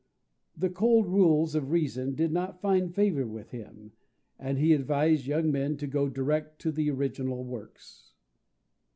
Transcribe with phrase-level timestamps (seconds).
[0.57, 3.91] The cold rules of reason did not find favour with him,
[4.39, 8.11] and he advised young men to go direct to the original works.